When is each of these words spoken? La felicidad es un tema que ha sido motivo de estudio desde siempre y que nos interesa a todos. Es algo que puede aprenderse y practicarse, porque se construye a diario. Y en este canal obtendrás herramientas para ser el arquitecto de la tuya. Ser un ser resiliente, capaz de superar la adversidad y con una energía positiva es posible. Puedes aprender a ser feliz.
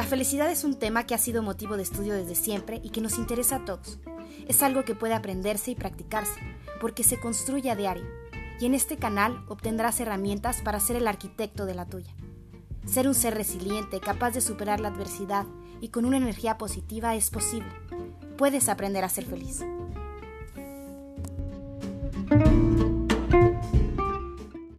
La 0.00 0.06
felicidad 0.06 0.50
es 0.50 0.64
un 0.64 0.76
tema 0.76 1.04
que 1.04 1.14
ha 1.14 1.18
sido 1.18 1.42
motivo 1.42 1.76
de 1.76 1.82
estudio 1.82 2.14
desde 2.14 2.34
siempre 2.34 2.80
y 2.82 2.88
que 2.88 3.02
nos 3.02 3.18
interesa 3.18 3.56
a 3.56 3.64
todos. 3.66 3.98
Es 4.48 4.62
algo 4.62 4.82
que 4.82 4.94
puede 4.94 5.12
aprenderse 5.12 5.72
y 5.72 5.74
practicarse, 5.74 6.40
porque 6.80 7.04
se 7.04 7.20
construye 7.20 7.70
a 7.70 7.76
diario. 7.76 8.06
Y 8.58 8.64
en 8.64 8.74
este 8.74 8.96
canal 8.96 9.44
obtendrás 9.46 10.00
herramientas 10.00 10.62
para 10.62 10.80
ser 10.80 10.96
el 10.96 11.06
arquitecto 11.06 11.66
de 11.66 11.74
la 11.74 11.84
tuya. 11.84 12.14
Ser 12.86 13.08
un 13.08 13.14
ser 13.14 13.34
resiliente, 13.34 14.00
capaz 14.00 14.30
de 14.30 14.40
superar 14.40 14.80
la 14.80 14.88
adversidad 14.88 15.44
y 15.82 15.88
con 15.88 16.06
una 16.06 16.16
energía 16.16 16.56
positiva 16.56 17.14
es 17.14 17.28
posible. 17.28 17.70
Puedes 18.38 18.70
aprender 18.70 19.04
a 19.04 19.10
ser 19.10 19.26
feliz. 19.26 19.60